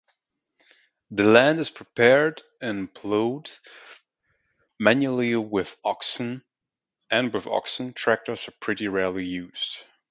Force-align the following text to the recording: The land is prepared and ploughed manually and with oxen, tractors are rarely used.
The 1.11 1.21
land 1.21 1.59
is 1.59 1.69
prepared 1.69 2.41
and 2.59 2.91
ploughed 2.91 3.51
manually 4.79 5.33
and 5.33 5.51
with 5.51 5.79
oxen, 5.85 6.43
tractors 7.93 8.49
are 8.65 8.89
rarely 8.89 9.25
used. 9.27 9.83